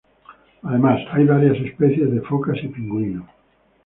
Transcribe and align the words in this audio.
Además, 0.63 0.99
hay 1.11 1.25
varias 1.25 1.57
especies 1.59 2.11
de 2.11 2.21
focas 2.21 2.57
y 2.63 2.69
pingüinos. 2.69 3.29